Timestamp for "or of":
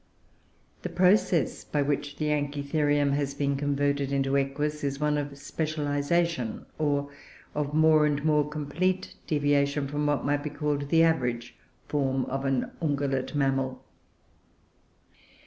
6.79-7.75